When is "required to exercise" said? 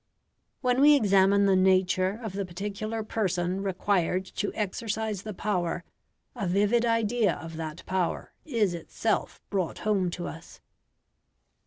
3.61-5.21